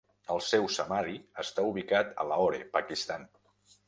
El 0.35 0.39
seu 0.43 0.63
samadhi 0.75 1.19
està 1.43 1.65
ubicat 1.71 2.09
a 2.23 2.25
Lahore, 2.31 2.63
Pakistan. 2.79 3.29